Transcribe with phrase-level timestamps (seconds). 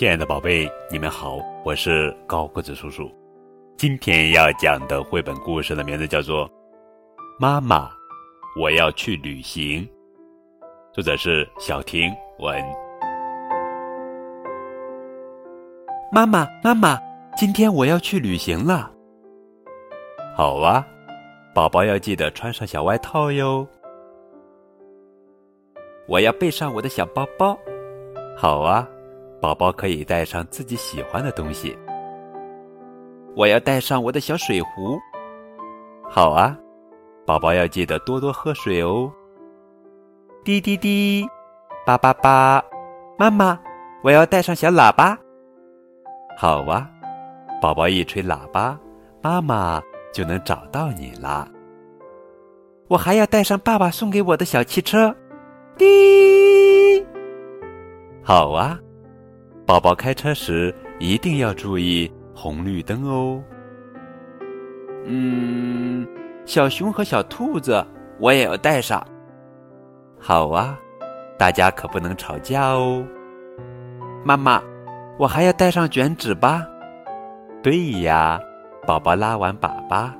[0.00, 3.14] 亲爱的宝贝，你们好，我是高个子叔叔。
[3.76, 6.48] 今天要讲的绘本故事的名字叫做
[7.38, 7.90] 《妈妈，
[8.58, 9.86] 我要去旅行》，
[10.90, 12.64] 作者是小婷文。
[16.10, 16.98] 妈妈，妈妈，
[17.36, 18.90] 今天我要去旅行了。
[20.34, 20.82] 好啊，
[21.54, 23.68] 宝宝要记得穿上小外套哟。
[26.08, 27.54] 我要背上我的小包包。
[28.34, 28.88] 好啊。
[29.40, 31.76] 宝宝可以带上自己喜欢的东西。
[33.34, 34.98] 我要带上我的小水壶。
[36.08, 36.56] 好啊，
[37.24, 39.10] 宝宝要记得多多喝水哦。
[40.44, 41.26] 滴滴滴，
[41.86, 42.62] 叭叭叭，
[43.18, 43.58] 妈妈，
[44.02, 45.16] 我要带上小喇叭。
[46.36, 46.90] 好啊，
[47.62, 48.78] 宝宝一吹喇叭，
[49.22, 49.80] 妈妈
[50.12, 51.48] 就能找到你啦。
[52.88, 55.14] 我还要带上爸爸送给我的小汽车。
[55.78, 57.06] 滴，
[58.22, 58.78] 好啊。
[59.70, 63.40] 宝宝开车时一定要注意红绿灯哦。
[65.06, 66.04] 嗯，
[66.44, 67.86] 小熊和小兔子
[68.18, 69.00] 我也要带上。
[70.18, 70.76] 好啊，
[71.38, 73.06] 大家可不能吵架哦。
[74.24, 74.60] 妈妈，
[75.16, 76.66] 我还要带上卷纸吧？
[77.62, 78.40] 对呀，
[78.84, 80.10] 宝宝拉完粑粑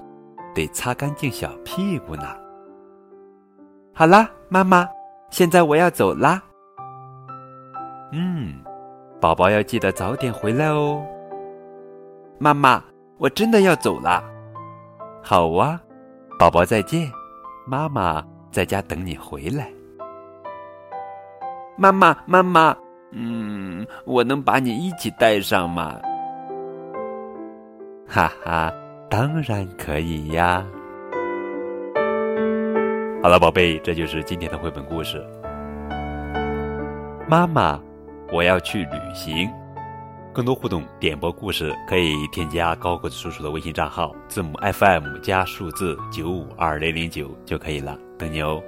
[0.54, 2.22] 得擦干净小屁股呢。
[3.92, 4.88] 好啦，妈妈，
[5.28, 6.40] 现在我要走啦。
[8.12, 8.59] 嗯。
[9.20, 11.04] 宝宝要记得早点回来哦，
[12.38, 12.82] 妈妈，
[13.18, 14.24] 我真的要走了。
[15.22, 15.78] 好啊，
[16.38, 17.12] 宝宝再见，
[17.66, 19.70] 妈妈在家等你回来。
[21.76, 22.74] 妈妈，妈妈，
[23.12, 26.00] 嗯，我能把你一起带上吗？
[28.08, 28.72] 哈哈，
[29.10, 30.64] 当然可以呀。
[33.22, 35.22] 好了，宝贝，这就是今天的绘本故事。
[37.28, 37.78] 妈妈。
[38.32, 39.50] 我要去旅行，
[40.32, 48.62] 更多互动点播故事可以添加高个子叔叔的微信账号，字母 FM 加数字九五二零零九就可以了，等你哦。